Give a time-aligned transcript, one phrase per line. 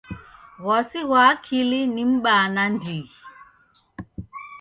[0.65, 3.11] W'asi ghwa akili ni m'baa nandighi.